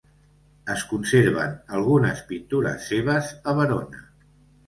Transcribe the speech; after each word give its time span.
Es 0.75 0.85
conserven 0.93 1.51
algunes 1.79 2.23
pintures 2.31 2.89
seves 2.93 3.31
a 3.53 3.57
Verona. 3.61 4.01